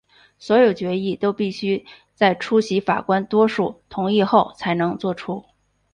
[0.39, 5.45] 所有决议都必须在出席法官多数同意后才能做出。